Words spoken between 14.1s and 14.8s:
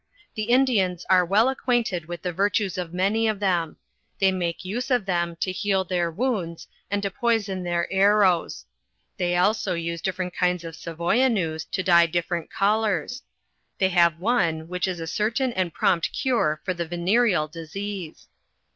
one